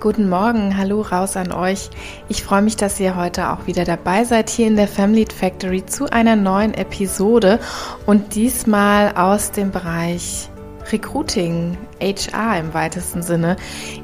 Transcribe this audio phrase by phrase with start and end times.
[0.00, 1.90] Guten Morgen, hallo raus an euch.
[2.28, 5.84] Ich freue mich, dass ihr heute auch wieder dabei seid hier in der Family Factory
[5.86, 7.58] zu einer neuen Episode
[8.06, 10.50] und diesmal aus dem Bereich
[10.92, 13.56] Recruiting, HR im weitesten Sinne.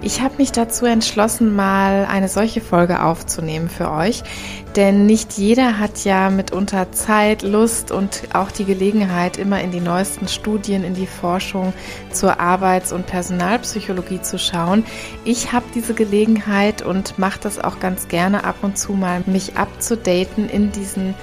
[0.03, 4.23] Ich habe mich dazu entschlossen, mal eine solche Folge aufzunehmen für euch,
[4.77, 9.81] denn nicht jeder hat ja mitunter Zeit, Lust und auch die Gelegenheit, immer in die
[9.81, 11.73] neuesten Studien, in die Forschung
[12.11, 14.85] zur Arbeits- und Personalpsychologie zu schauen.
[15.25, 19.57] Ich habe diese Gelegenheit und mache das auch ganz gerne ab und zu mal, mich
[19.57, 21.15] abzudaten in diesen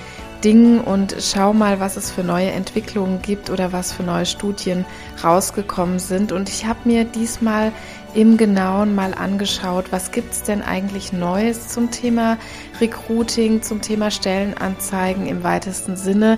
[0.44, 4.86] Dingen und schau mal, was es für neue Entwicklungen gibt oder was für neue Studien
[5.24, 6.32] rausgekommen sind.
[6.32, 7.72] Und ich habe mir diesmal
[8.14, 12.38] im Genauen mal angeschaut, was gibt es denn eigentlich Neues zum Thema
[12.80, 16.38] Recruiting, zum Thema Stellenanzeigen im weitesten Sinne.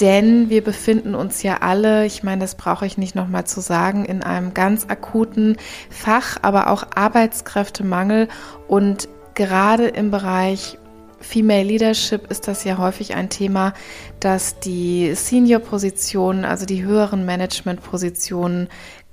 [0.00, 4.04] Denn wir befinden uns ja alle, ich meine, das brauche ich nicht nochmal zu sagen,
[4.04, 5.56] in einem ganz akuten
[5.90, 8.28] Fach, aber auch Arbeitskräftemangel
[8.68, 10.78] und gerade im Bereich
[11.20, 13.74] Female Leadership ist das ja häufig ein Thema,
[14.20, 18.68] dass die Senior-Positionen, also die höheren Management-Positionen,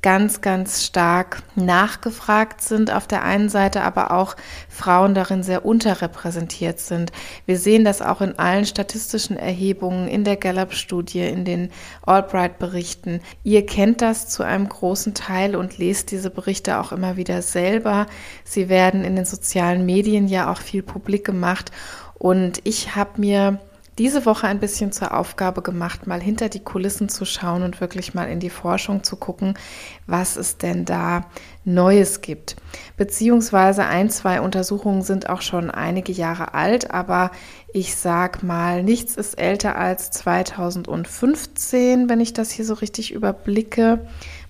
[0.05, 4.35] ganz, ganz stark nachgefragt sind auf der einen Seite, aber auch
[4.69, 7.11] Frauen darin sehr unterrepräsentiert sind.
[7.47, 11.71] Wir sehen das auch in allen statistischen Erhebungen, in der Gallup-Studie, in den
[12.05, 13.19] Albright-Berichten.
[13.43, 18.05] Ihr kennt das zu einem großen Teil und lest diese Berichte auch immer wieder selber.
[18.43, 21.71] Sie werden in den sozialen Medien ja auch viel publik gemacht
[22.13, 23.59] und ich habe mir
[23.97, 28.13] diese Woche ein bisschen zur Aufgabe gemacht, mal hinter die Kulissen zu schauen und wirklich
[28.13, 29.57] mal in die Forschung zu gucken,
[30.05, 31.27] was es denn da
[31.63, 32.57] Neues gibt.
[32.97, 37.31] Beziehungsweise ein, zwei Untersuchungen sind auch schon einige Jahre alt, aber
[37.73, 44.05] ich sag mal, nichts ist älter als 2015, wenn ich das hier so richtig überblicke.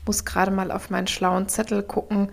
[0.08, 2.30] Muss gerade mal auf meinen schlauen Zettel gucken.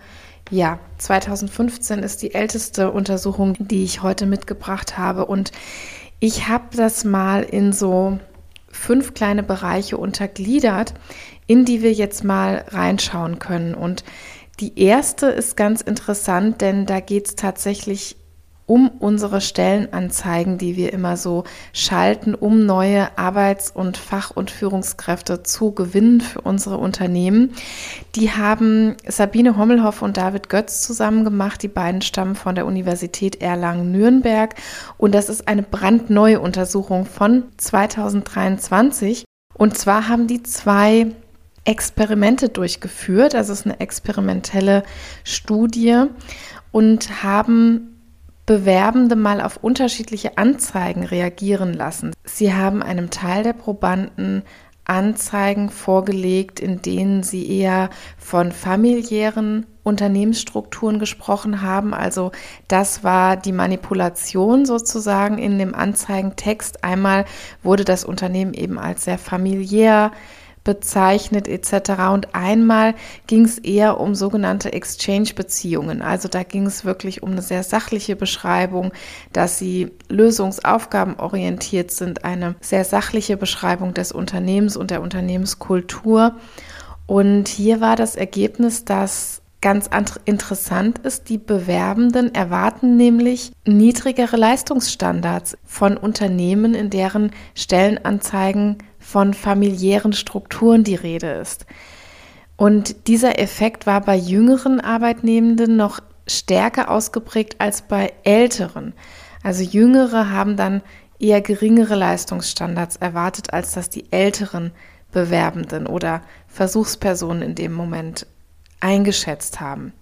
[0.49, 5.51] Ja, 2015 ist die älteste Untersuchung, die ich heute mitgebracht habe und
[6.23, 8.17] ich habe das mal in so
[8.71, 10.93] fünf kleine Bereiche untergliedert,
[11.47, 13.75] in die wir jetzt mal reinschauen können.
[13.75, 14.05] Und
[14.61, 18.15] die erste ist ganz interessant, denn da geht es tatsächlich
[18.65, 21.43] um unsere Stellenanzeigen, die wir immer so
[21.73, 27.53] schalten, um neue Arbeits- und Fach- und Führungskräfte zu gewinnen für unsere Unternehmen.
[28.15, 31.61] Die haben Sabine Hommelhoff und David Götz zusammen gemacht.
[31.61, 34.55] Die beiden stammen von der Universität Erlangen-Nürnberg
[34.97, 39.25] und das ist eine brandneue Untersuchung von 2023.
[39.55, 41.07] Und zwar haben die zwei
[41.65, 44.83] Experimente durchgeführt, also es ist eine experimentelle
[45.23, 46.05] Studie
[46.71, 47.92] und haben
[48.45, 52.13] Bewerbende mal auf unterschiedliche Anzeigen reagieren lassen.
[52.25, 54.43] Sie haben einem Teil der Probanden
[54.85, 61.93] Anzeigen vorgelegt, in denen sie eher von familiären Unternehmensstrukturen gesprochen haben.
[61.93, 62.31] Also
[62.67, 66.83] das war die Manipulation sozusagen in dem Anzeigentext.
[66.83, 67.25] Einmal
[67.61, 70.11] wurde das Unternehmen eben als sehr familiär
[70.63, 71.91] bezeichnet etc.
[72.11, 72.95] Und einmal
[73.27, 76.01] ging es eher um sogenannte Exchange-Beziehungen.
[76.01, 78.91] Also da ging es wirklich um eine sehr sachliche Beschreibung,
[79.31, 86.35] dass sie lösungsaufgabenorientiert sind, eine sehr sachliche Beschreibung des Unternehmens und der Unternehmenskultur.
[87.05, 89.89] Und hier war das Ergebnis, dass ganz
[90.25, 100.13] interessant ist, die Bewerbenden erwarten nämlich niedrigere Leistungsstandards von Unternehmen, in deren Stellenanzeigen von familiären
[100.13, 101.65] Strukturen die Rede ist.
[102.55, 108.93] Und dieser Effekt war bei jüngeren Arbeitnehmenden noch stärker ausgeprägt als bei älteren.
[109.43, 110.81] Also jüngere haben dann
[111.19, 114.71] eher geringere Leistungsstandards erwartet, als dass die älteren
[115.11, 118.25] Bewerbenden oder Versuchspersonen in dem Moment
[118.79, 119.93] eingeschätzt haben.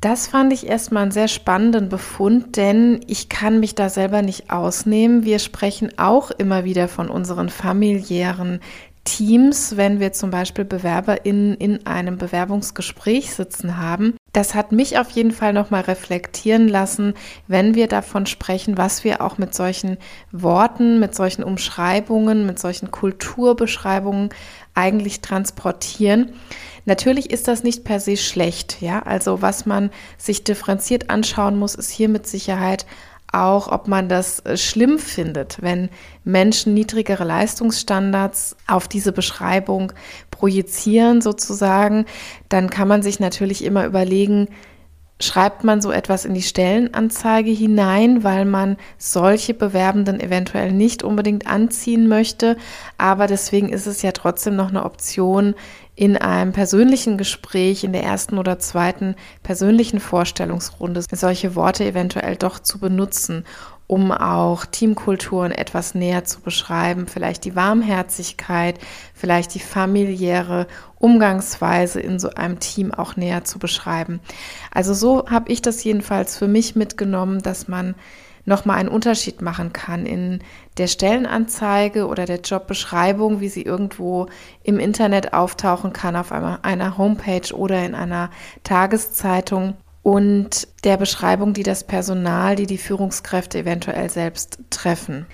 [0.00, 4.50] Das fand ich erstmal einen sehr spannenden Befund, denn ich kann mich da selber nicht
[4.50, 5.24] ausnehmen.
[5.24, 8.60] Wir sprechen auch immer wieder von unseren familiären
[9.06, 14.16] Teams, wenn wir zum Beispiel BewerberInnen in einem Bewerbungsgespräch sitzen haben.
[14.32, 17.14] Das hat mich auf jeden Fall nochmal reflektieren lassen,
[17.46, 19.96] wenn wir davon sprechen, was wir auch mit solchen
[20.32, 24.28] Worten, mit solchen Umschreibungen, mit solchen Kulturbeschreibungen
[24.74, 26.34] eigentlich transportieren.
[26.86, 29.02] Natürlich ist das nicht per se schlecht, ja.
[29.02, 32.86] Also was man sich differenziert anschauen muss, ist hier mit Sicherheit
[33.32, 35.90] auch, ob man das äh, schlimm findet, wenn
[36.24, 39.92] Menschen niedrigere Leistungsstandards auf diese Beschreibung
[40.30, 42.06] projizieren sozusagen,
[42.48, 44.48] dann kann man sich natürlich immer überlegen,
[45.20, 51.46] schreibt man so etwas in die Stellenanzeige hinein, weil man solche Bewerbenden eventuell nicht unbedingt
[51.46, 52.56] anziehen möchte.
[52.98, 55.54] Aber deswegen ist es ja trotzdem noch eine Option,
[55.98, 62.58] in einem persönlichen Gespräch, in der ersten oder zweiten persönlichen Vorstellungsrunde solche Worte eventuell doch
[62.58, 63.46] zu benutzen,
[63.86, 68.78] um auch Teamkulturen etwas näher zu beschreiben, vielleicht die Warmherzigkeit,
[69.14, 70.66] vielleicht die familiäre
[70.98, 74.20] Umgangsweise in so einem Team auch näher zu beschreiben.
[74.72, 77.94] Also so habe ich das jedenfalls für mich mitgenommen, dass man
[78.44, 80.40] nochmal einen Unterschied machen kann in
[80.78, 84.28] der Stellenanzeige oder der Jobbeschreibung, wie sie irgendwo
[84.62, 88.30] im Internet auftauchen kann, auf einer Homepage oder in einer
[88.62, 89.74] Tageszeitung
[90.06, 95.26] und der Beschreibung, die das Personal, die die Führungskräfte eventuell selbst treffen.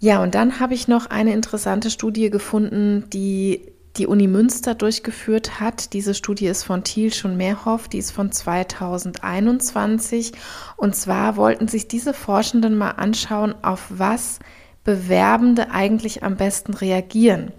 [0.00, 5.60] Ja, und dann habe ich noch eine interessante Studie gefunden, die die Uni Münster durchgeführt
[5.60, 5.92] hat.
[5.92, 10.32] Diese Studie ist von Thiel schon Mehrhoff, die ist von 2021.
[10.76, 14.40] Und zwar wollten sich diese Forschenden mal anschauen, auf was
[14.82, 17.52] Bewerbende eigentlich am besten reagieren.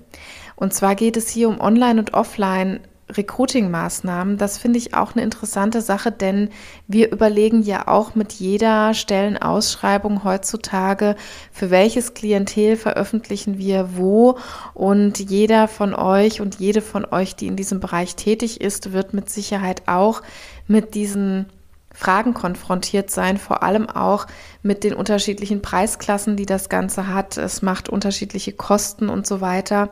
[0.58, 2.82] Und zwar geht es hier um Online- und Offline
[3.12, 6.50] Recruiting-Maßnahmen, das finde ich auch eine interessante Sache, denn
[6.88, 11.16] wir überlegen ja auch mit jeder Stellenausschreibung heutzutage,
[11.52, 14.38] für welches Klientel veröffentlichen wir wo.
[14.74, 19.14] Und jeder von euch und jede von euch, die in diesem Bereich tätig ist, wird
[19.14, 20.22] mit Sicherheit auch
[20.68, 21.48] mit diesen
[21.94, 24.26] Fragen konfrontiert sein, vor allem auch
[24.64, 27.38] mit den unterschiedlichen Preisklassen, die das Ganze hat.
[27.38, 29.90] Es macht unterschiedliche Kosten und so weiter.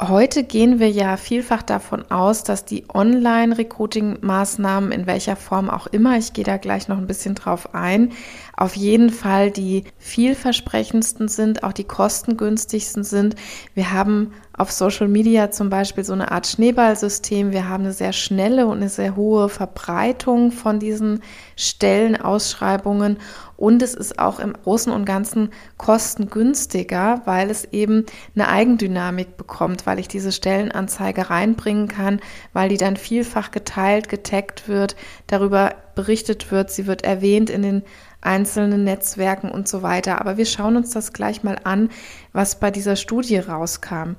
[0.00, 6.16] Heute gehen wir ja vielfach davon aus, dass die Online-Recruiting-Maßnahmen in welcher Form auch immer,
[6.16, 8.12] ich gehe da gleich noch ein bisschen drauf ein,
[8.56, 13.34] auf jeden Fall die vielversprechendsten sind, auch die kostengünstigsten sind.
[13.74, 17.52] Wir haben auf Social Media zum Beispiel so eine Art Schneeballsystem.
[17.52, 21.22] Wir haben eine sehr schnelle und eine sehr hohe Verbreitung von diesen
[21.56, 23.18] Stellenausschreibungen
[23.58, 28.06] und es ist auch im Großen und Ganzen kostengünstiger, weil es eben
[28.36, 32.20] eine Eigendynamik bekommt, weil ich diese Stellenanzeige reinbringen kann,
[32.52, 34.94] weil die dann vielfach geteilt, getaggt wird,
[35.26, 37.82] darüber berichtet wird, sie wird erwähnt in den
[38.20, 40.20] einzelnen Netzwerken und so weiter.
[40.20, 41.90] Aber wir schauen uns das gleich mal an,
[42.32, 44.16] was bei dieser Studie rauskam.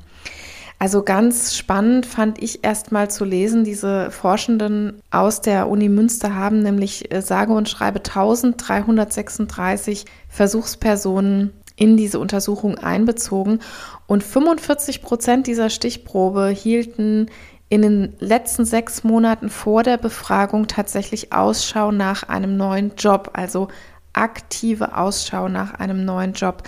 [0.82, 6.36] Also ganz spannend fand ich erst mal zu lesen, diese Forschenden aus der Uni Münster
[6.36, 13.60] haben nämlich äh, sage und schreibe 1336 Versuchspersonen in diese Untersuchung einbezogen
[14.08, 17.28] und 45 Prozent dieser Stichprobe hielten
[17.70, 23.68] in den letzten sechs Monaten vor der Befragung tatsächlich Ausschau nach einem neuen Job, also
[24.14, 26.64] aktive Ausschau nach einem neuen Job.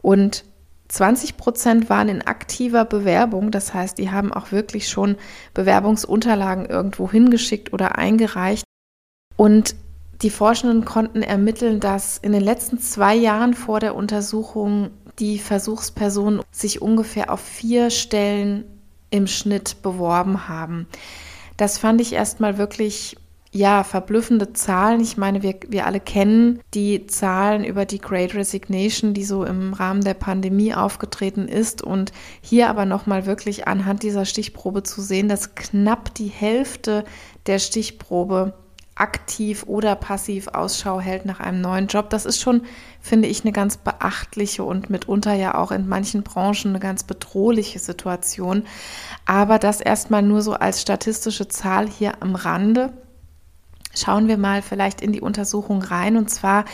[0.00, 0.44] Und
[0.88, 5.16] 20 Prozent waren in aktiver Bewerbung, das heißt, die haben auch wirklich schon
[5.52, 8.64] Bewerbungsunterlagen irgendwo hingeschickt oder eingereicht.
[9.36, 9.74] Und
[10.22, 16.40] die Forschenden konnten ermitteln, dass in den letzten zwei Jahren vor der Untersuchung die Versuchspersonen
[16.50, 18.64] sich ungefähr auf vier Stellen
[19.10, 20.86] im Schnitt beworben haben.
[21.56, 23.16] Das fand ich erstmal wirklich
[23.56, 25.00] ja, verblüffende Zahlen.
[25.00, 29.72] Ich meine, wir, wir alle kennen die Zahlen über die Great Resignation, die so im
[29.72, 31.80] Rahmen der Pandemie aufgetreten ist.
[31.80, 32.12] Und
[32.42, 37.04] hier aber nochmal wirklich anhand dieser Stichprobe zu sehen, dass knapp die Hälfte
[37.46, 38.52] der Stichprobe
[38.96, 42.10] aktiv oder passiv Ausschau hält nach einem neuen Job.
[42.10, 42.62] Das ist schon,
[43.00, 47.78] finde ich, eine ganz beachtliche und mitunter ja auch in manchen Branchen eine ganz bedrohliche
[47.78, 48.64] Situation.
[49.26, 52.92] Aber das erstmal nur so als statistische Zahl hier am Rande.
[53.94, 56.16] Schauen wir mal vielleicht in die Untersuchung rein.
[56.16, 56.64] Und zwar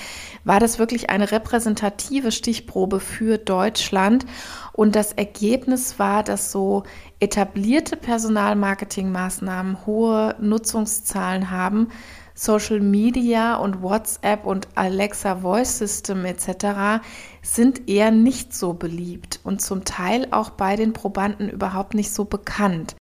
[0.44, 4.26] war das wirklich eine repräsentative Stichprobe für Deutschland.
[4.72, 6.84] Und das Ergebnis war, dass so
[7.20, 11.88] etablierte Personalmarketingmaßnahmen hohe Nutzungszahlen haben.
[12.34, 17.04] Social Media und WhatsApp und Alexa Voice System etc.
[17.42, 22.24] sind eher nicht so beliebt und zum Teil auch bei den Probanden überhaupt nicht so
[22.24, 22.96] bekannt.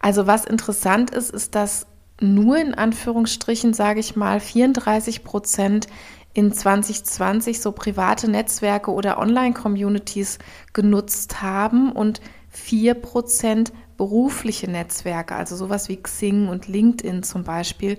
[0.00, 1.86] Also was interessant ist, ist, dass
[2.22, 5.86] nur in Anführungsstrichen, sage ich mal, 34 Prozent
[6.32, 10.38] in 2020 so private Netzwerke oder Online-Communities
[10.72, 12.20] genutzt haben und
[12.50, 17.98] 4 Prozent berufliche Netzwerke, also sowas wie Xing und LinkedIn zum Beispiel,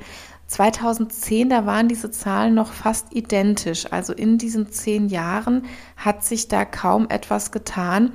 [0.51, 3.85] 2010, da waren diese Zahlen noch fast identisch.
[3.89, 5.63] Also in diesen zehn Jahren
[5.95, 8.11] hat sich da kaum etwas getan.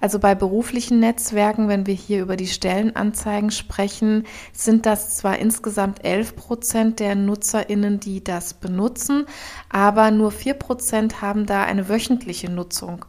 [0.00, 6.04] Also bei beruflichen Netzwerken, wenn wir hier über die Stellenanzeigen sprechen, sind das zwar insgesamt
[6.04, 9.26] 11 Prozent der NutzerInnen, die das benutzen,
[9.68, 13.04] aber nur vier Prozent haben da eine wöchentliche Nutzung.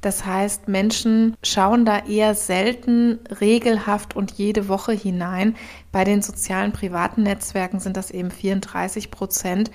[0.00, 5.56] Das heißt, Menschen schauen da eher selten regelhaft und jede Woche hinein.
[5.90, 9.70] Bei den sozialen privaten Netzwerken sind das eben 34 Prozent.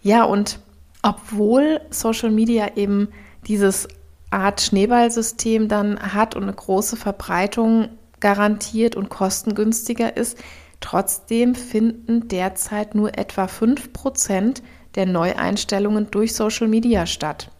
[0.00, 0.60] Ja, und
[1.02, 3.08] obwohl Social Media eben
[3.46, 3.88] dieses
[4.30, 10.38] Art Schneeballsystem dann hat und eine große Verbreitung garantiert und kostengünstiger ist,
[10.80, 14.62] trotzdem finden derzeit nur etwa 5 Prozent
[14.94, 17.50] der Neueinstellungen durch Social Media statt.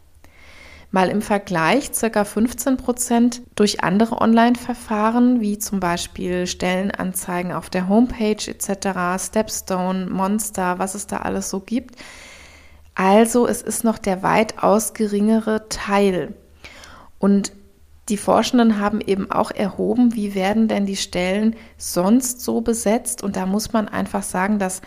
[0.94, 2.24] Mal im Vergleich ca.
[2.24, 10.78] 15 Prozent durch andere Online-Verfahren, wie zum Beispiel Stellenanzeigen auf der Homepage etc., Stepstone, Monster,
[10.78, 11.96] was es da alles so gibt.
[12.94, 16.32] Also es ist noch der weitaus geringere Teil.
[17.18, 17.50] Und
[18.08, 23.20] die Forschenden haben eben auch erhoben, wie werden denn die Stellen sonst so besetzt.
[23.24, 24.80] Und da muss man einfach sagen, dass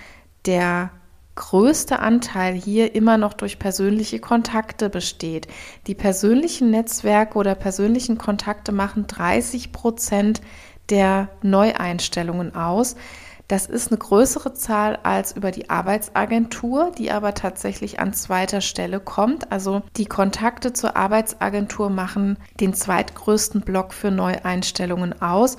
[0.46, 0.90] der
[1.38, 5.48] größte Anteil hier immer noch durch persönliche Kontakte besteht.
[5.88, 10.42] Die persönlichen Netzwerke oder persönlichen Kontakte machen 30 Prozent
[10.90, 12.98] der Neueinstellungen aus.
[13.48, 19.00] Das ist eine größere Zahl als über die Arbeitsagentur, die aber tatsächlich an zweiter Stelle
[19.00, 19.52] kommt.
[19.54, 25.56] Also die Kontakte zur Arbeitsagentur machen den zweitgrößten Block für Neueinstellungen aus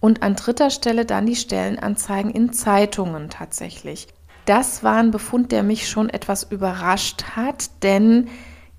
[0.00, 4.08] und an dritter Stelle dann die Stellenanzeigen in Zeitungen tatsächlich
[4.50, 8.26] das war ein Befund, der mich schon etwas überrascht hat, denn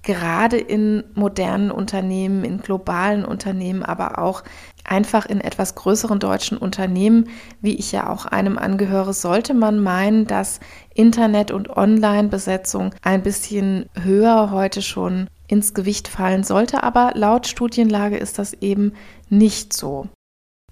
[0.04, 4.44] gerade in modernen Unternehmen, in globalen Unternehmen, aber auch
[4.84, 7.30] einfach in etwas größeren deutschen Unternehmen,
[7.62, 10.60] wie ich ja auch einem angehöre, sollte man meinen, dass
[10.94, 18.18] Internet- und Online-Besetzung ein bisschen höher heute schon ins Gewicht fallen sollte, aber laut Studienlage
[18.18, 18.92] ist das eben
[19.30, 20.10] nicht so.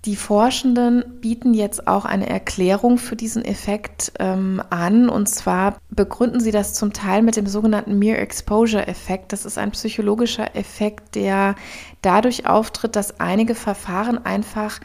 [0.06, 5.10] Die Forschenden bieten jetzt auch eine Erklärung für diesen Effekt ähm, an.
[5.10, 9.34] Und zwar begründen sie das zum Teil mit dem sogenannten Mere Exposure Effekt.
[9.34, 11.56] Das ist ein psychologischer Effekt, der
[12.02, 14.80] dadurch auftritt, dass einige Verfahren einfach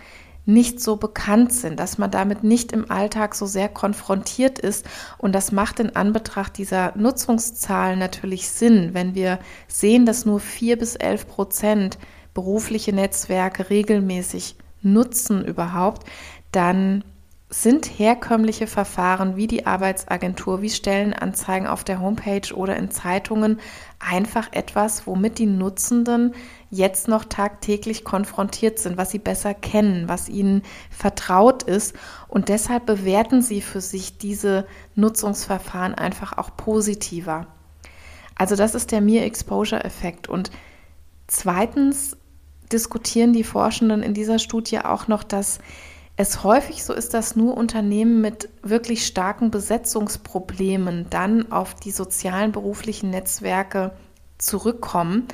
[0.46, 4.84] nicht so bekannt sind, dass man damit nicht im Alltag so sehr konfrontiert ist.
[5.16, 10.76] Und das macht in Anbetracht dieser Nutzungszahlen natürlich Sinn, wenn wir sehen, dass nur vier
[10.76, 11.98] bis elf Prozent
[12.34, 16.06] berufliche Netzwerke regelmäßig nutzen überhaupt,
[16.52, 17.02] dann
[17.50, 23.60] sind herkömmliche Verfahren wie die Arbeitsagentur, wie Stellenanzeigen auf der Homepage oder in Zeitungen
[24.00, 26.34] einfach etwas, womit die Nutzenden
[26.70, 31.94] jetzt noch tagtäglich konfrontiert sind, was sie besser kennen, was ihnen vertraut ist.
[32.26, 37.46] Und deshalb bewerten sie für sich diese Nutzungsverfahren einfach auch positiver.
[38.34, 40.28] Also das ist der Mere Exposure Effekt.
[40.28, 40.50] Und
[41.28, 42.16] zweitens
[42.72, 45.58] diskutieren die Forschenden in dieser Studie auch noch, dass
[46.16, 52.52] es häufig so ist, dass nur Unternehmen mit wirklich starken Besetzungsproblemen dann auf die sozialen
[52.52, 53.92] beruflichen Netzwerke
[54.38, 55.26] zurückkommen.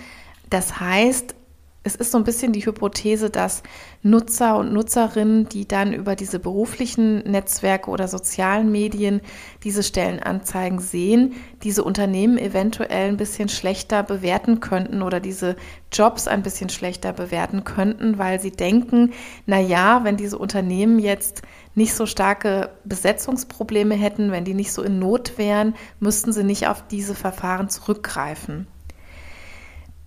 [0.48, 1.34] Das heißt,
[1.82, 3.62] es ist so ein bisschen die Hypothese, dass
[4.02, 9.22] Nutzer und Nutzerinnen, die dann über diese beruflichen Netzwerke oder sozialen Medien
[9.64, 11.32] diese Stellenanzeigen sehen,
[11.62, 15.56] diese Unternehmen eventuell ein bisschen schlechter bewerten könnten oder diese
[15.90, 19.14] Jobs ein bisschen schlechter bewerten könnten, weil sie denken,
[19.46, 21.40] na ja, wenn diese Unternehmen jetzt
[21.74, 26.66] nicht so starke Besetzungsprobleme hätten, wenn die nicht so in Not wären, müssten sie nicht
[26.66, 28.66] auf diese Verfahren zurückgreifen.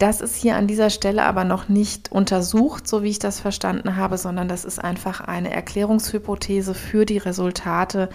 [0.03, 3.95] Das ist hier an dieser Stelle aber noch nicht untersucht, so wie ich das verstanden
[3.95, 8.09] habe, sondern das ist einfach eine Erklärungshypothese für die Resultate,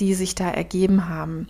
[0.00, 1.48] die sich da ergeben haben.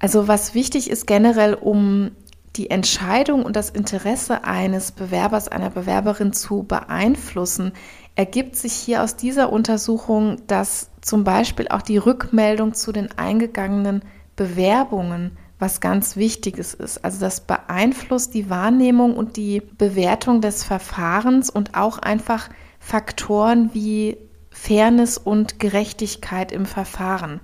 [0.00, 2.10] Also was wichtig ist generell, um
[2.56, 7.70] die Entscheidung und das Interesse eines Bewerbers, einer Bewerberin zu beeinflussen,
[8.16, 14.02] ergibt sich hier aus dieser Untersuchung, dass zum Beispiel auch die Rückmeldung zu den eingegangenen
[14.34, 17.02] Bewerbungen was ganz Wichtiges ist.
[17.06, 24.18] Also das beeinflusst die Wahrnehmung und die Bewertung des Verfahrens und auch einfach Faktoren wie
[24.50, 27.40] Fairness und Gerechtigkeit im Verfahren.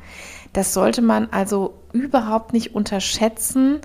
[0.53, 3.81] Das sollte man also überhaupt nicht unterschätzen,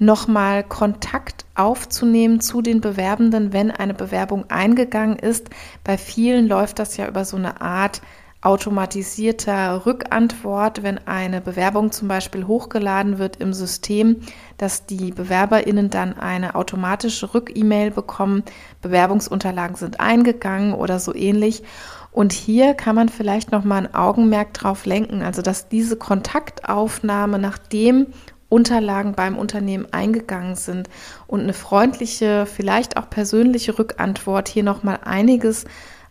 [0.00, 5.50] nochmal Kontakt aufzunehmen zu den Bewerbenden, wenn eine Bewerbung eingegangen ist.
[5.84, 8.02] Bei vielen läuft das ja über so eine Art
[8.40, 14.20] automatisierter Rückantwort, wenn eine Bewerbung zum Beispiel hochgeladen wird im System,
[14.58, 18.44] dass die BewerberInnen dann eine automatische Rück-E-Mail bekommen,
[18.80, 21.64] Bewerbungsunterlagen sind eingegangen oder so ähnlich.
[22.12, 28.06] Und hier kann man vielleicht nochmal ein Augenmerk drauf lenken, also dass diese Kontaktaufnahme, nachdem
[28.48, 30.88] Unterlagen beim Unternehmen eingegangen sind
[31.26, 35.66] und eine freundliche, vielleicht auch persönliche Rückantwort hier nochmal einiges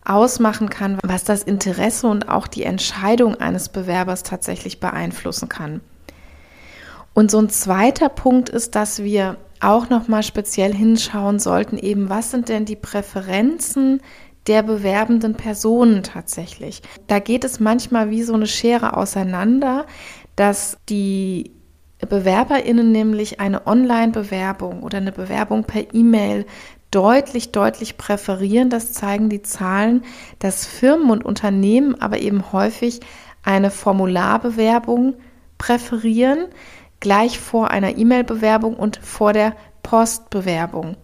[0.08, 5.80] ausmachen kann, was das Interesse und auch die Entscheidung eines Bewerbers tatsächlich beeinflussen kann.
[7.14, 12.08] Und so ein zweiter Punkt ist, dass wir auch noch mal speziell hinschauen sollten, eben
[12.08, 14.00] was sind denn die Präferenzen
[14.46, 16.82] der bewerbenden Personen tatsächlich.
[17.06, 19.84] Da geht es manchmal wie so eine Schere auseinander,
[20.36, 21.52] dass die
[22.08, 26.46] Bewerberinnen nämlich eine Online-Bewerbung oder eine Bewerbung per E-Mail
[26.90, 28.70] deutlich, deutlich präferieren.
[28.70, 30.04] Das zeigen die Zahlen,
[30.38, 33.00] dass Firmen und Unternehmen aber eben häufig
[33.42, 35.14] eine Formularbewerbung
[35.58, 36.46] präferieren,
[37.00, 40.96] gleich vor einer E-Mail-Bewerbung und vor der Postbewerbung.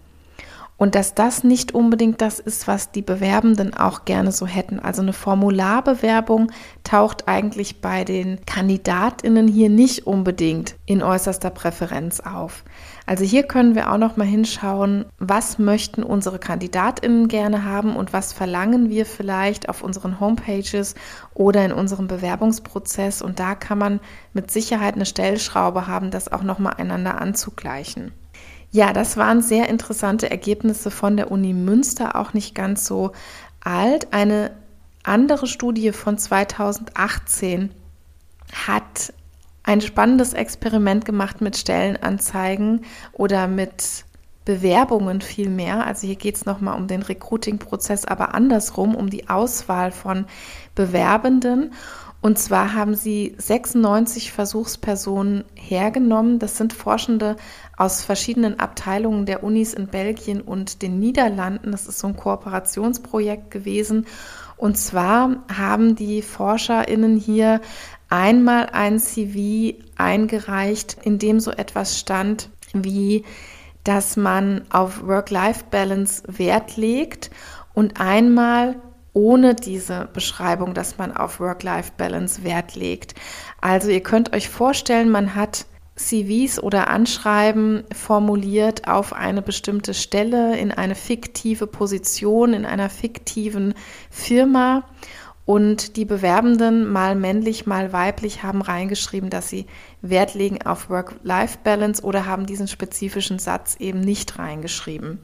[0.76, 4.81] Und dass das nicht unbedingt das ist, was die Bewerbenden auch gerne so hätten.
[4.81, 6.50] Also eine Formularbewerbung
[6.83, 12.64] taucht eigentlich bei den Kandidatinnen hier nicht unbedingt in äußerster Präferenz auf.
[13.06, 18.14] Also hier können wir auch noch mal hinschauen, was möchten unsere Kandidatinnen gerne haben und
[18.14, 20.94] was verlangen wir vielleicht auf unseren Homepages
[21.34, 24.00] oder in unserem Bewerbungsprozess und da kann man
[24.32, 28.12] mit Sicherheit eine Stellschraube haben, das auch noch mal einander anzugleichen.
[28.70, 33.12] Ja, das waren sehr interessante Ergebnisse von der Uni Münster, auch nicht ganz so
[33.61, 34.12] alt.
[34.12, 34.50] Eine
[35.04, 37.70] andere Studie von 2018
[38.66, 39.12] hat
[39.64, 44.04] ein spannendes Experiment gemacht mit Stellenanzeigen oder mit
[44.44, 45.87] Bewerbungen vielmehr.
[45.87, 50.26] Also hier geht es nochmal um den Recruiting-Prozess, aber andersrum, um die Auswahl von
[50.75, 51.73] Bewerbenden.
[52.21, 56.38] Und zwar haben sie 96 Versuchspersonen hergenommen.
[56.38, 57.37] Das sind Forschende
[57.76, 61.73] aus verschiedenen Abteilungen der Unis in Belgien und den Niederlanden.
[61.73, 64.06] Das ist so ein Kooperationsprojekt gewesen.
[64.56, 67.61] Und zwar haben die ForscherInnen hier
[68.14, 73.25] einmal ein CV eingereicht, in dem so etwas stand wie,
[73.83, 77.30] dass man auf Work-Life-Balance Wert legt
[77.75, 78.76] und einmal
[79.12, 83.14] ohne diese Beschreibung, dass man auf Work-Life-Balance Wert legt.
[83.61, 85.66] Also ihr könnt euch vorstellen, man hat
[85.97, 93.75] CVs oder Anschreiben formuliert auf eine bestimmte Stelle in eine fiktive Position in einer fiktiven
[94.11, 94.85] Firma
[95.47, 99.67] und die Bewerbenden, mal männlich, mal weiblich, haben reingeschrieben, dass sie
[100.01, 105.19] Wert legen auf Work-Life-Balance oder haben diesen spezifischen Satz eben nicht reingeschrieben.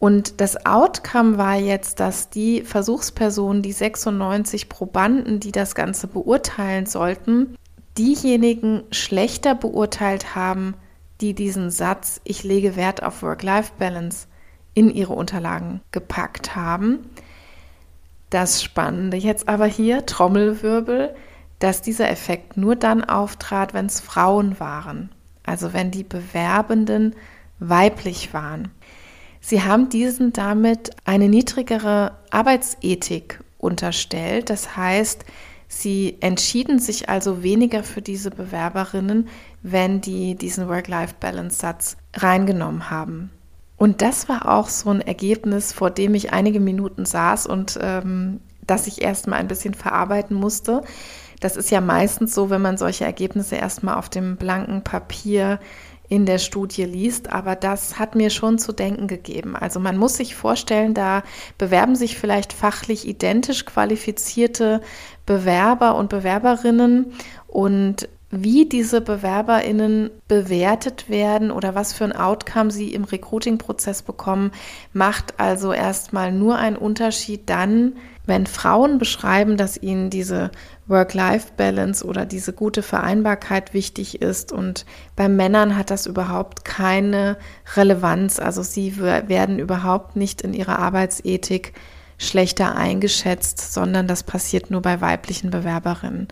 [0.00, 6.86] Und das Outcome war jetzt, dass die Versuchspersonen, die 96 Probanden, die das Ganze beurteilen
[6.86, 7.56] sollten,
[7.96, 10.74] diejenigen schlechter beurteilt haben,
[11.20, 14.26] die diesen Satz, ich lege Wert auf Work-Life-Balance,
[14.74, 17.10] in ihre Unterlagen gepackt haben.
[18.32, 21.14] Das Spannende jetzt aber hier, Trommelwirbel,
[21.58, 25.10] dass dieser Effekt nur dann auftrat, wenn es Frauen waren,
[25.44, 27.14] also wenn die Bewerbenden
[27.58, 28.70] weiblich waren.
[29.42, 34.48] Sie haben diesen damit eine niedrigere Arbeitsethik unterstellt.
[34.48, 35.26] Das heißt,
[35.68, 39.28] sie entschieden sich also weniger für diese Bewerberinnen,
[39.60, 43.30] wenn die diesen Work-Life-Balance-Satz reingenommen haben.
[43.82, 48.38] Und das war auch so ein Ergebnis, vor dem ich einige Minuten saß und ähm,
[48.64, 50.82] das ich erstmal ein bisschen verarbeiten musste.
[51.40, 55.58] Das ist ja meistens so, wenn man solche Ergebnisse erstmal auf dem blanken Papier
[56.08, 59.56] in der Studie liest, aber das hat mir schon zu denken gegeben.
[59.56, 61.24] Also man muss sich vorstellen, da
[61.58, 64.80] bewerben sich vielleicht fachlich identisch qualifizierte
[65.26, 67.14] Bewerber und Bewerberinnen
[67.48, 74.52] und wie diese BewerberInnen bewertet werden oder was für ein Outcome sie im Recruiting-Prozess bekommen,
[74.94, 77.92] macht also erstmal nur einen Unterschied dann,
[78.24, 80.50] wenn Frauen beschreiben, dass ihnen diese
[80.86, 87.36] Work-Life-Balance oder diese gute Vereinbarkeit wichtig ist und bei Männern hat das überhaupt keine
[87.76, 88.38] Relevanz.
[88.38, 91.74] Also sie werden überhaupt nicht in ihrer Arbeitsethik
[92.16, 96.28] schlechter eingeschätzt, sondern das passiert nur bei weiblichen Bewerberinnen.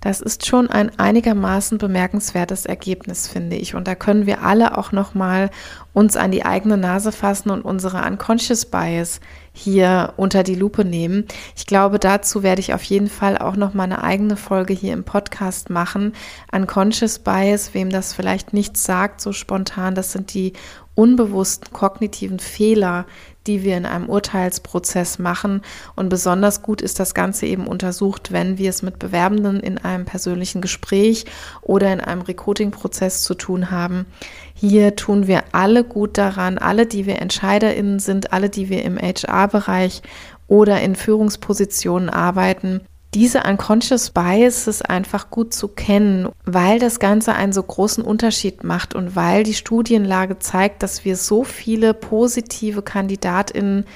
[0.00, 3.74] Das ist schon ein einigermaßen bemerkenswertes Ergebnis, finde ich.
[3.74, 5.50] Und da können wir alle auch nochmal
[5.92, 9.20] uns an die eigene Nase fassen und unsere Unconscious Bias
[9.52, 11.24] hier unter die Lupe nehmen.
[11.56, 14.92] Ich glaube, dazu werde ich auf jeden Fall auch noch mal eine eigene Folge hier
[14.92, 16.12] im Podcast machen.
[16.52, 20.52] Unconscious Bias, wem das vielleicht nichts sagt, so spontan, das sind die
[20.94, 23.04] unbewussten kognitiven Fehler,
[23.48, 25.62] die wir in einem Urteilsprozess machen.
[25.96, 30.04] Und besonders gut ist das Ganze eben untersucht, wenn wir es mit Bewerbenden in einem
[30.04, 31.24] persönlichen Gespräch
[31.62, 34.06] oder in einem Recruiting-Prozess zu tun haben.
[34.54, 38.98] Hier tun wir alle gut daran, alle, die wir EntscheiderInnen sind, alle, die wir im
[38.98, 40.02] HR-Bereich
[40.46, 42.82] oder in Führungspositionen arbeiten,
[43.14, 48.94] diese unconscious biases einfach gut zu kennen, weil das Ganze einen so großen Unterschied macht
[48.94, 53.86] und weil die Studienlage zeigt, dass wir so viele positive Kandidatinnen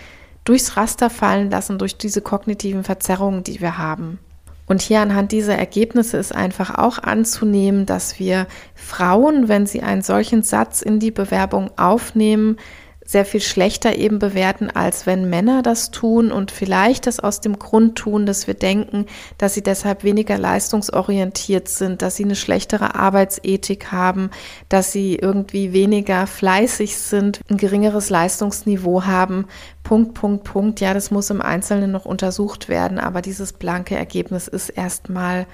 [0.45, 4.19] durchs Raster fallen lassen durch diese kognitiven Verzerrungen, die wir haben.
[4.67, 10.03] Und hier anhand dieser Ergebnisse ist einfach auch anzunehmen, dass wir Frauen, wenn sie einen
[10.03, 12.57] solchen Satz in die Bewerbung aufnehmen,
[13.05, 17.59] sehr viel schlechter eben bewerten, als wenn Männer das tun und vielleicht das aus dem
[17.59, 19.07] Grund tun, dass wir denken,
[19.39, 24.31] dass sie deshalb weniger leistungsorientiert sind, dass sie eine schlechtere Arbeitsethik haben,
[24.69, 29.47] dass sie irgendwie weniger fleißig sind, ein geringeres Leistungsniveau haben.
[29.83, 30.81] Punkt, Punkt, Punkt.
[30.81, 35.47] Ja, das muss im Einzelnen noch untersucht werden, aber dieses blanke Ergebnis ist erstmal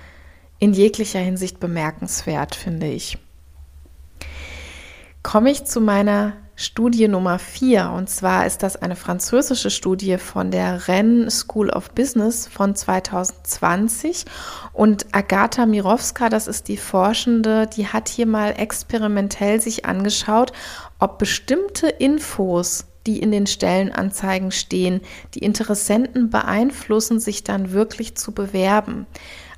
[0.58, 3.16] in jeglicher Hinsicht bemerkenswert, finde ich.
[5.22, 7.92] Komme ich zu meiner Studie Nummer 4.
[7.94, 14.24] Und zwar ist das eine französische Studie von der Rennes School of Business von 2020.
[14.72, 20.52] Und Agatha Mirowska, das ist die Forschende, die hat hier mal experimentell sich angeschaut,
[20.98, 25.00] ob bestimmte Infos die in den Stellenanzeigen stehen,
[25.34, 29.06] die Interessenten beeinflussen, sich dann wirklich zu bewerben.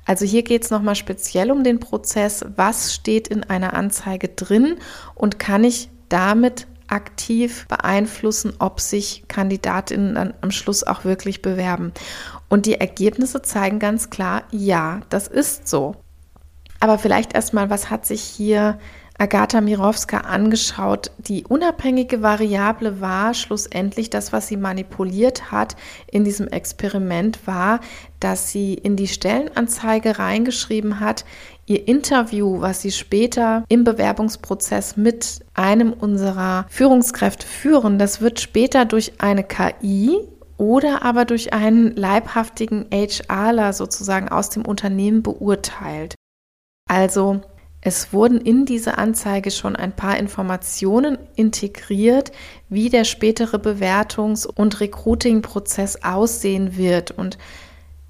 [0.05, 4.77] Also hier geht es nochmal speziell um den Prozess, was steht in einer Anzeige drin
[5.15, 11.93] und kann ich damit aktiv beeinflussen, ob sich Kandidatinnen dann am Schluss auch wirklich bewerben.
[12.49, 15.95] Und die Ergebnisse zeigen ganz klar, ja, das ist so.
[16.79, 18.77] Aber vielleicht erstmal, was hat sich hier
[19.21, 21.11] Agatha Mirowska angeschaut.
[21.19, 25.75] Die unabhängige Variable war schlussendlich das, was sie manipuliert hat
[26.11, 27.81] in diesem Experiment, war,
[28.19, 31.23] dass sie in die Stellenanzeige reingeschrieben hat,
[31.71, 38.83] ihr Interview, was sie später im Bewerbungsprozess mit einem unserer Führungskräfte führen, das wird später
[38.83, 40.17] durch eine KI
[40.57, 46.15] oder aber durch einen leibhaftigen HRler sozusagen aus dem Unternehmen beurteilt.
[46.89, 47.41] Also
[47.79, 52.31] es wurden in diese Anzeige schon ein paar Informationen integriert,
[52.69, 57.37] wie der spätere Bewertungs- und Recruiting-Prozess aussehen wird und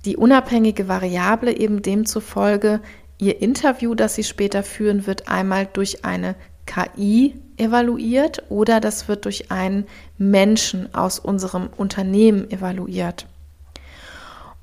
[0.06, 2.82] die unabhängige Variable eben demzufolge
[3.22, 9.26] ihr Interview, das sie später führen wird, einmal durch eine KI evaluiert oder das wird
[9.26, 9.86] durch einen
[10.18, 13.28] Menschen aus unserem Unternehmen evaluiert.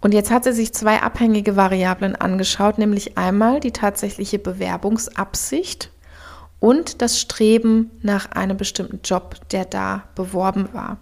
[0.00, 5.90] Und jetzt hat sie sich zwei abhängige Variablen angeschaut, nämlich einmal die tatsächliche Bewerbungsabsicht
[6.60, 10.98] und das Streben nach einem bestimmten Job, der da beworben war.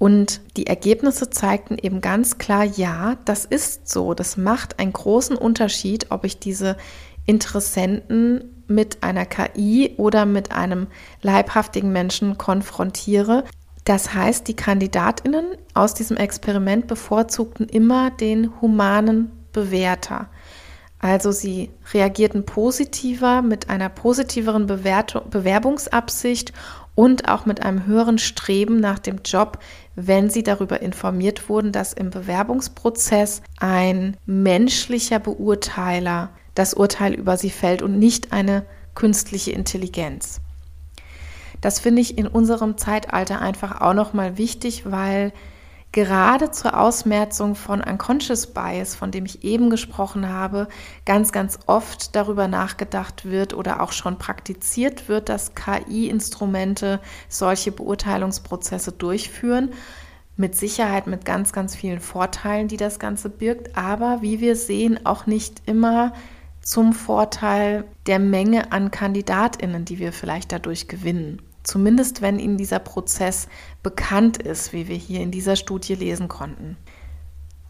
[0.00, 4.14] Und die Ergebnisse zeigten eben ganz klar, ja, das ist so.
[4.14, 6.78] Das macht einen großen Unterschied, ob ich diese
[7.26, 10.86] Interessenten mit einer KI oder mit einem
[11.20, 13.44] leibhaftigen Menschen konfrontiere.
[13.84, 20.30] Das heißt, die Kandidatinnen aus diesem Experiment bevorzugten immer den humanen Bewerter.
[20.98, 26.52] Also sie reagierten positiver mit einer positiveren Bewertung, Bewerbungsabsicht
[27.00, 29.58] und auch mit einem höheren Streben nach dem Job,
[29.94, 37.48] wenn sie darüber informiert wurden, dass im Bewerbungsprozess ein menschlicher Beurteiler das Urteil über sie
[37.48, 40.42] fällt und nicht eine künstliche Intelligenz.
[41.62, 45.32] Das finde ich in unserem Zeitalter einfach auch nochmal wichtig, weil
[45.92, 50.68] gerade zur Ausmerzung von Unconscious Bias, von dem ich eben gesprochen habe,
[51.04, 58.92] ganz, ganz oft darüber nachgedacht wird oder auch schon praktiziert wird, dass KI-Instrumente solche Beurteilungsprozesse
[58.92, 59.70] durchführen.
[60.36, 65.04] Mit Sicherheit mit ganz, ganz vielen Vorteilen, die das Ganze birgt, aber wie wir sehen,
[65.04, 66.14] auch nicht immer
[66.62, 71.42] zum Vorteil der Menge an Kandidatinnen, die wir vielleicht dadurch gewinnen.
[71.62, 73.46] Zumindest wenn Ihnen dieser Prozess
[73.82, 76.76] bekannt ist, wie wir hier in dieser Studie lesen konnten.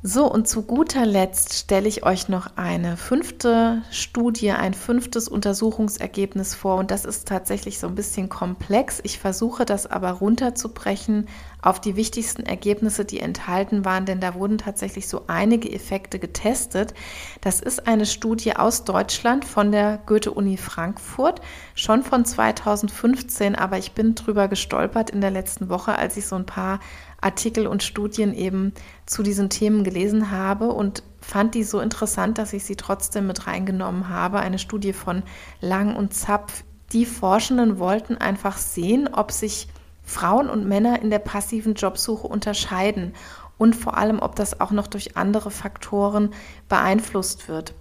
[0.03, 6.55] So, und zu guter Letzt stelle ich euch noch eine fünfte Studie, ein fünftes Untersuchungsergebnis
[6.55, 6.77] vor.
[6.77, 9.01] Und das ist tatsächlich so ein bisschen komplex.
[9.03, 11.29] Ich versuche das aber runterzubrechen
[11.61, 16.95] auf die wichtigsten Ergebnisse, die enthalten waren, denn da wurden tatsächlich so einige Effekte getestet.
[17.43, 21.43] Das ist eine Studie aus Deutschland von der Goethe-Uni Frankfurt,
[21.75, 26.37] schon von 2015, aber ich bin drüber gestolpert in der letzten Woche, als ich so
[26.37, 26.81] ein paar
[27.21, 28.73] Artikel und Studien eben
[29.07, 33.47] zu diesen Themen gelesen habe und fand die so interessant, dass ich sie trotzdem mit
[33.47, 34.41] reingenommen habe.
[34.41, 35.23] Eine Studie von
[35.61, 36.65] Lang und Zapf.
[36.93, 39.69] Die Forschenden wollten einfach sehen, ob sich
[40.03, 43.15] Frauen und Männer in der passiven Jobsuche unterscheiden
[43.59, 46.31] und vor allem, ob das auch noch durch andere Faktoren
[46.69, 47.75] beeinflusst wird.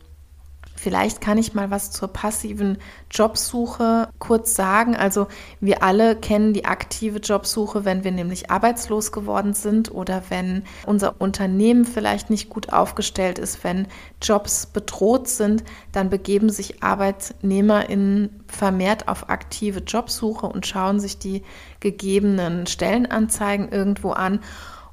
[0.82, 2.78] Vielleicht kann ich mal was zur passiven
[3.12, 4.96] Jobsuche kurz sagen.
[4.96, 5.28] Also
[5.60, 11.20] wir alle kennen die aktive Jobsuche, wenn wir nämlich arbeitslos geworden sind oder wenn unser
[11.20, 13.89] Unternehmen vielleicht nicht gut aufgestellt ist, wenn
[14.22, 21.44] Jobs bedroht sind, dann begeben sich ArbeitnehmerInnen vermehrt auf aktive Jobsuche und schauen sich die
[21.82, 24.39] gegebenen Stellenanzeigen irgendwo an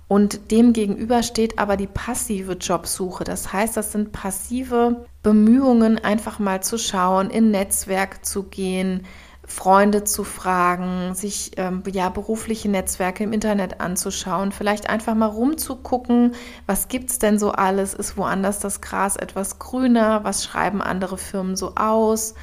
[0.09, 3.25] Und dem gegenüber steht aber die passive Jobsuche.
[3.25, 9.05] Das heißt, das sind passive Bemühungen, einfach mal zu schauen, in Netzwerk zu gehen,
[9.49, 16.35] Freunde zu fragen, sich ähm, ja berufliche Netzwerke im Internet anzuschauen, vielleicht einfach mal rumzugucken,
[16.67, 17.95] was gibt es denn so alles?
[17.95, 20.25] Ist woanders das Gras etwas grüner?
[20.25, 22.35] Was schreiben andere Firmen so aus?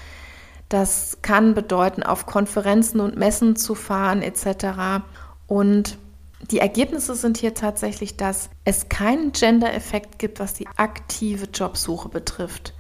[0.70, 5.04] Das kann bedeuten, auf Konferenzen und Messen zu fahren etc.
[5.46, 5.98] Und
[6.52, 12.74] die Ergebnisse sind hier tatsächlich, dass es keinen Gender-Effekt gibt, was die aktive Jobsuche betrifft.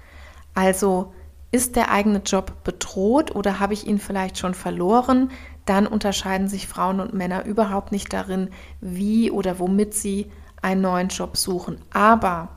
[0.54, 1.14] Also
[1.52, 5.32] ist der eigene Job bedroht oder habe ich ihn vielleicht schon verloren?
[5.66, 8.50] Dann unterscheiden sich Frauen und Männer überhaupt nicht darin,
[8.82, 11.80] wie oder womit sie einen neuen Job suchen.
[11.92, 12.50] Aber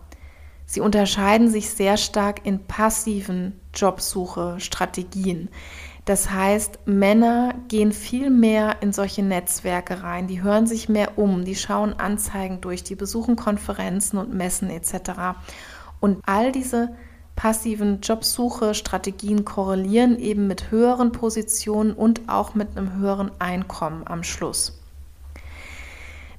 [0.64, 5.50] sie unterscheiden sich sehr stark in passiven Jobsuche-Strategien.
[6.06, 11.44] Das heißt, Männer gehen viel mehr in solche Netzwerke rein, die hören sich mehr um,
[11.44, 15.36] die schauen Anzeigen durch, die besuchen Konferenzen und Messen etc.
[15.98, 16.94] Und all diese
[17.34, 24.80] passiven Jobsuche-Strategien korrelieren eben mit höheren Positionen und auch mit einem höheren Einkommen am Schluss.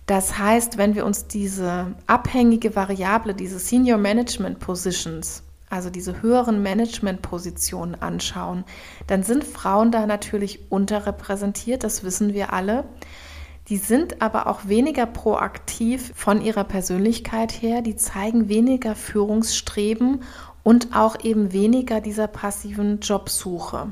[0.05, 6.63] Das heißt, wenn wir uns diese abhängige Variable, diese Senior Management Positions also diese höheren
[6.63, 8.63] Managementpositionen anschauen,
[9.07, 12.85] dann sind Frauen da natürlich unterrepräsentiert, das wissen wir alle.
[13.69, 20.23] Die sind aber auch weniger proaktiv von ihrer Persönlichkeit her, die zeigen weniger Führungsstreben
[20.63, 23.91] und auch eben weniger dieser passiven Jobsuche.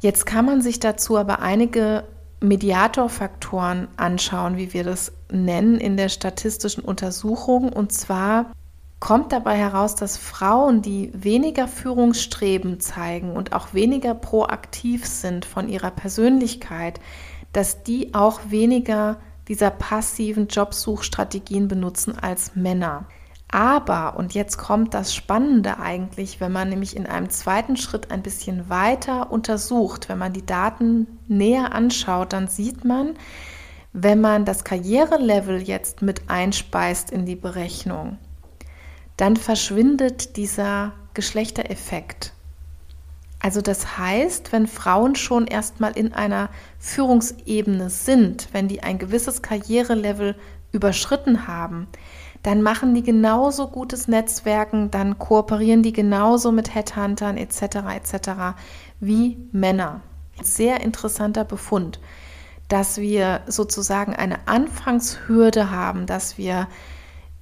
[0.00, 2.04] Jetzt kann man sich dazu aber einige
[2.40, 7.70] Mediatorfaktoren anschauen, wie wir das nennen in der statistischen Untersuchung.
[7.72, 8.52] Und zwar
[9.00, 15.68] kommt dabei heraus, dass Frauen, die weniger Führungsstreben zeigen und auch weniger proaktiv sind von
[15.68, 17.00] ihrer Persönlichkeit,
[17.52, 23.06] dass die auch weniger dieser passiven Jobsuchstrategien benutzen als Männer.
[23.50, 28.22] Aber, und jetzt kommt das Spannende eigentlich, wenn man nämlich in einem zweiten Schritt ein
[28.22, 33.14] bisschen weiter untersucht, wenn man die Daten näher anschaut, dann sieht man,
[33.92, 38.18] wenn man das Karrierelevel jetzt mit einspeist in die Berechnung,
[39.20, 42.32] dann verschwindet dieser Geschlechtereffekt.
[43.38, 49.42] Also das heißt, wenn Frauen schon erstmal in einer Führungsebene sind, wenn die ein gewisses
[49.42, 50.36] Karrierelevel
[50.72, 51.88] überschritten haben,
[52.42, 57.62] dann machen die genauso gutes Netzwerken, dann kooperieren die genauso mit Headhuntern etc.
[57.94, 58.30] etc.
[59.00, 60.00] wie Männer.
[60.42, 62.00] Sehr interessanter Befund,
[62.68, 66.68] dass wir sozusagen eine Anfangshürde haben, dass wir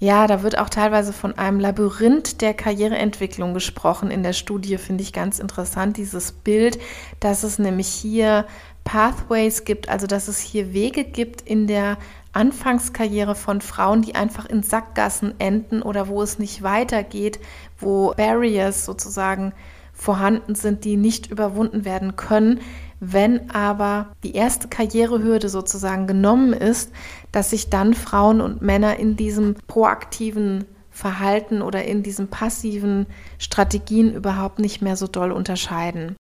[0.00, 4.10] ja, da wird auch teilweise von einem Labyrinth der Karriereentwicklung gesprochen.
[4.12, 6.78] In der Studie finde ich ganz interessant dieses Bild,
[7.18, 8.46] dass es nämlich hier
[8.84, 11.98] Pathways gibt, also dass es hier Wege gibt in der
[12.32, 17.40] Anfangskarriere von Frauen, die einfach in Sackgassen enden oder wo es nicht weitergeht,
[17.78, 19.52] wo Barriers sozusagen
[19.92, 22.60] vorhanden sind, die nicht überwunden werden können.
[23.00, 26.90] Wenn aber die erste Karrierehürde sozusagen genommen ist,
[27.30, 33.06] dass sich dann Frauen und Männer in diesem proaktiven Verhalten oder in diesen passiven
[33.38, 36.16] Strategien überhaupt nicht mehr so doll unterscheiden.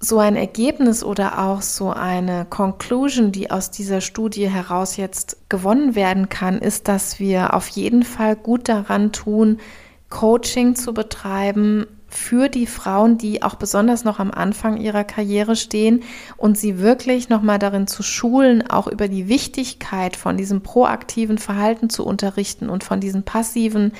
[0.00, 5.94] So ein Ergebnis oder auch so eine Conclusion, die aus dieser Studie heraus jetzt gewonnen
[5.94, 9.58] werden kann, ist, dass wir auf jeden Fall gut daran tun,
[10.08, 16.02] Coaching zu betreiben, für die Frauen, die auch besonders noch am Anfang ihrer Karriere stehen
[16.36, 21.90] und sie wirklich nochmal darin zu schulen, auch über die Wichtigkeit von diesem proaktiven Verhalten
[21.90, 23.92] zu unterrichten und von diesen passiven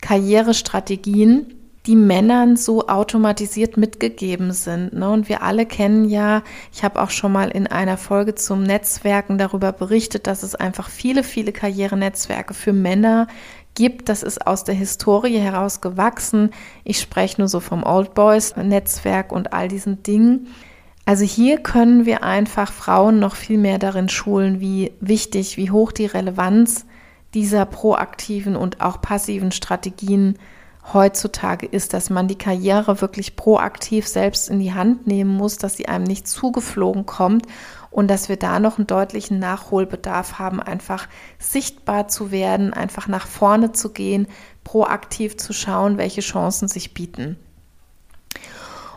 [0.00, 1.54] Karrierestrategien,
[1.86, 4.92] die Männern so automatisiert mitgegeben sind.
[4.92, 5.08] Ne?
[5.08, 9.38] Und wir alle kennen ja, ich habe auch schon mal in einer Folge zum Netzwerken
[9.38, 13.28] darüber berichtet, dass es einfach viele, viele Karrierenetzwerke für Männer
[13.74, 14.08] gibt.
[14.08, 16.50] Das ist aus der Historie heraus gewachsen.
[16.84, 20.48] Ich spreche nur so vom Old Boys Netzwerk und all diesen Dingen.
[21.06, 25.92] Also hier können wir einfach Frauen noch viel mehr darin schulen, wie wichtig, wie hoch
[25.92, 26.86] die Relevanz
[27.34, 30.38] dieser proaktiven und auch passiven Strategien
[30.92, 35.76] heutzutage ist, dass man die Karriere wirklich proaktiv selbst in die Hand nehmen muss, dass
[35.76, 37.46] sie einem nicht zugeflogen kommt
[37.90, 43.26] und dass wir da noch einen deutlichen Nachholbedarf haben, einfach sichtbar zu werden, einfach nach
[43.26, 44.28] vorne zu gehen,
[44.64, 47.36] proaktiv zu schauen, welche Chancen sich bieten.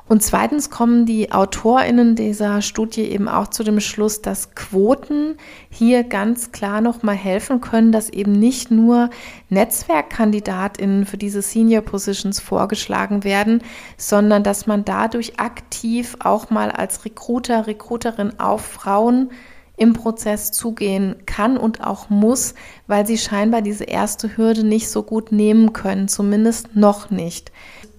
[0.05, 5.35] Und zweitens kommen die AutorInnen dieser Studie eben auch zu dem Schluss, dass Quoten
[5.69, 9.09] hier ganz klar nochmal helfen können, dass eben nicht nur
[9.49, 13.63] NetzwerkkandidatInnen für diese Senior Positions vorgeschlagen werden,
[13.97, 19.31] sondern dass man dadurch aktiv auch mal als Recruiter, Recruiterin auf Frauen
[19.77, 22.55] im Prozess zugehen kann und auch muss,
[22.87, 27.51] weil sie scheinbar diese erste Hürde nicht so gut nehmen können, zumindest noch nicht.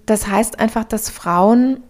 [0.07, 1.81] Das heißt einfach, dass Frauen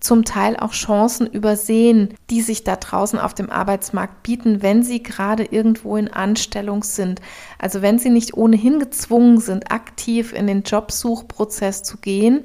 [0.00, 5.02] zum Teil auch Chancen übersehen, die sich da draußen auf dem Arbeitsmarkt bieten, wenn sie
[5.02, 7.20] gerade irgendwo in Anstellung sind.
[7.58, 12.44] Also wenn sie nicht ohnehin gezwungen sind, aktiv in den Jobsuchprozess zu gehen,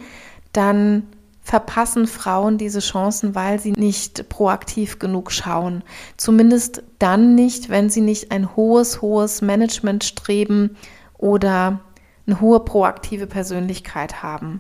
[0.51, 1.03] dann
[1.41, 5.83] verpassen Frauen diese Chancen, weil sie nicht proaktiv genug schauen.
[6.17, 10.75] Zumindest dann nicht, wenn sie nicht ein hohes, hohes Management streben
[11.17, 11.81] oder
[12.25, 14.59] eine hohe proaktive Persönlichkeit haben.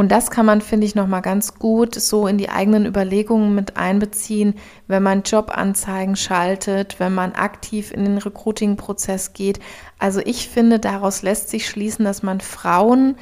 [0.00, 3.76] Und das kann man, finde ich, nochmal ganz gut so in die eigenen Überlegungen mit
[3.76, 4.54] einbeziehen,
[4.86, 9.60] wenn man Jobanzeigen schaltet, wenn man aktiv in den Recruiting-Prozess geht.
[9.98, 13.16] Also ich finde, daraus lässt sich schließen, dass man Frauen,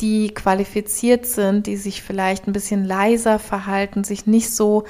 [0.00, 4.86] die qualifiziert sind, die sich vielleicht ein bisschen leiser verhalten, sich nicht so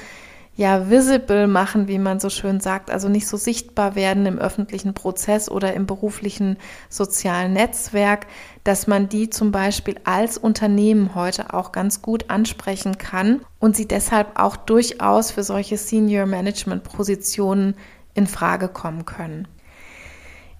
[0.56, 4.94] ja visible machen, wie man so schön sagt, also nicht so sichtbar werden im öffentlichen
[4.94, 6.56] Prozess oder im beruflichen
[6.88, 8.26] sozialen Netzwerk,
[8.62, 13.88] dass man die zum Beispiel als Unternehmen heute auch ganz gut ansprechen kann und sie
[13.88, 17.74] deshalb auch durchaus für solche Senior Management Positionen
[18.14, 19.48] in Frage kommen können.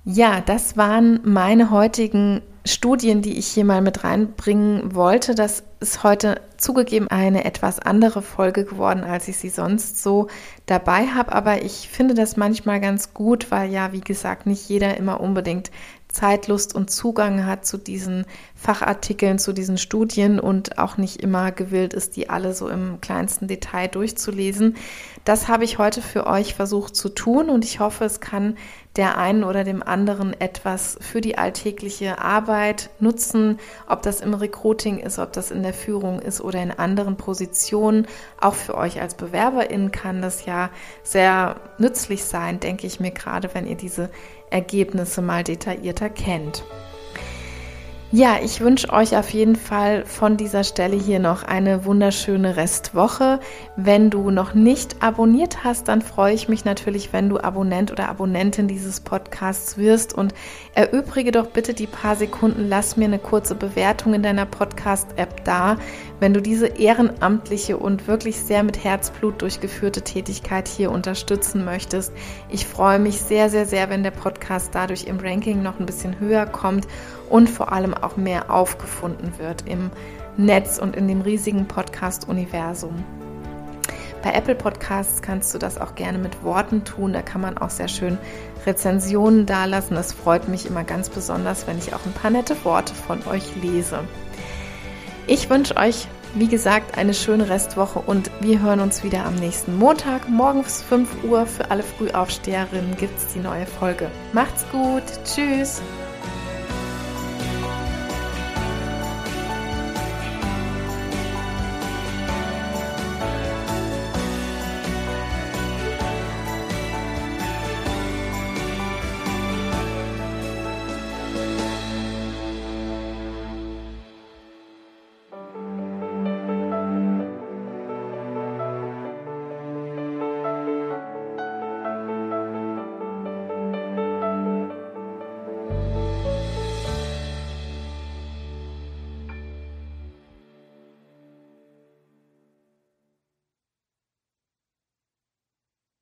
[0.05, 5.35] Ja, das waren meine heutigen Studien, die ich hier mal mit reinbringen wollte.
[5.35, 10.29] Das ist heute zugegeben eine etwas andere Folge geworden, als ich sie sonst so
[10.67, 11.33] dabei habe.
[11.33, 15.71] Aber ich finde das manchmal ganz gut, weil ja, wie gesagt, nicht jeder immer unbedingt
[16.15, 18.25] Zeitlust und Zugang hat zu diesen
[18.55, 23.49] Fachartikeln, zu diesen Studien und auch nicht immer gewillt ist, die alle so im kleinsten
[23.49, 24.77] Detail durchzulesen.
[25.25, 28.57] Das habe ich heute für euch versucht zu tun und ich hoffe, es kann
[28.97, 34.99] der einen oder dem anderen etwas für die alltägliche Arbeit nutzen, ob das im Recruiting
[34.99, 38.07] ist, ob das in der Führung ist oder in anderen Positionen.
[38.41, 40.71] Auch für euch als Bewerberin kann das ja
[41.03, 44.11] sehr nützlich sein, denke ich mir gerade, wenn ihr diese
[44.55, 46.63] Ergebnisse mal detaillierter kennt.
[48.17, 53.41] Ja, ich wünsche euch auf jeden Fall von dieser Stelle hier noch eine wunderschöne Restwoche.
[53.75, 58.09] Wenn du noch nicht abonniert hast, dann freue ich mich natürlich, wenn du Abonnent oder
[58.09, 60.33] Abonnentin dieses Podcasts wirst und
[60.77, 65.77] erübrige doch bitte die paar Sekunden, lass mir eine kurze Bewertung in deiner Podcast-App da,
[66.21, 72.13] wenn du diese ehrenamtliche und wirklich sehr mit Herzblut durchgeführte Tätigkeit hier unterstützen möchtest.
[72.49, 76.21] Ich freue mich sehr, sehr, sehr, wenn der Podcast dadurch im Ranking noch ein bisschen
[76.21, 76.87] höher kommt
[77.31, 79.91] und vor allem auch mehr aufgefunden wird im
[80.37, 83.05] Netz und in dem riesigen Podcast-Universum.
[84.25, 87.13] Bei Apple Podcasts kannst du das auch gerne mit Worten tun.
[87.13, 88.17] Da kann man auch sehr schön
[88.65, 89.99] Rezensionen dalassen.
[89.99, 93.55] Es freut mich immer ganz besonders, wenn ich auch ein paar nette Worte von euch
[93.57, 94.01] lese.
[95.27, 99.77] Ich wünsche euch, wie gesagt, eine schöne Restwoche und wir hören uns wieder am nächsten
[99.77, 100.27] Montag.
[100.29, 104.11] Morgens 5 Uhr für alle Frühaufsteherinnen gibt es die neue Folge.
[104.33, 105.03] Macht's gut.
[105.25, 105.83] Tschüss.